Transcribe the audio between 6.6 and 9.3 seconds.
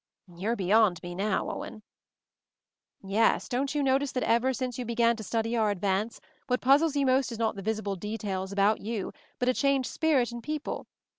zles you most is not the visible details about you,